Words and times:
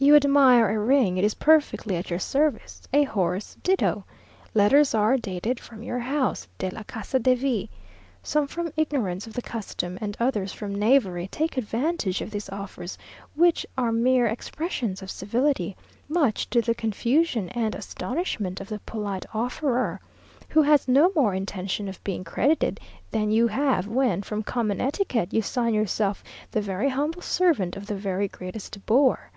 You 0.00 0.16
admire 0.16 0.68
a 0.68 0.80
ring 0.84 1.16
it 1.16 1.22
is 1.22 1.34
perfectly 1.36 1.94
at 1.94 2.10
your 2.10 2.18
service; 2.18 2.82
a 2.92 3.04
horse 3.04 3.56
ditto. 3.62 4.02
Letters 4.52 4.92
are 4.96 5.16
dated 5.16 5.60
"from 5.60 5.84
your 5.84 6.00
house;" 6.00 6.48
(de 6.58 6.70
la 6.70 6.82
casa 6.82 7.20
de 7.20 7.34
V.) 7.36 7.70
Some 8.20 8.48
from 8.48 8.72
ignorance 8.76 9.28
of 9.28 9.32
the 9.34 9.42
custom, 9.42 9.96
and 10.00 10.16
others 10.18 10.52
from 10.52 10.74
knavery, 10.74 11.28
take 11.28 11.56
advantage 11.56 12.20
of 12.20 12.32
these 12.32 12.48
offers, 12.48 12.98
which 13.36 13.64
are 13.78 13.92
mere 13.92 14.26
expressions 14.26 15.02
of 15.02 15.08
civility, 15.12 15.76
much 16.08 16.50
to 16.50 16.60
the 16.60 16.74
confusion 16.74 17.48
and 17.50 17.76
astonishment 17.76 18.60
of 18.60 18.68
the 18.68 18.80
polite 18.80 19.24
offerer, 19.32 20.00
who 20.48 20.62
has 20.62 20.88
no 20.88 21.12
more 21.14 21.32
intention 21.32 21.88
of 21.88 22.02
being 22.02 22.24
credited, 22.24 22.80
than 23.12 23.30
you 23.30 23.46
have 23.46 23.86
when, 23.86 24.20
from 24.20 24.42
common 24.42 24.80
etiquette, 24.80 25.32
you 25.32 25.40
sign 25.40 25.72
yourself 25.74 26.24
the 26.50 26.60
very 26.60 26.88
humble 26.88 27.22
servant 27.22 27.76
of 27.76 27.86
the 27.86 27.94
very 27.94 28.26
greatest 28.26 28.84
bore. 28.84 29.30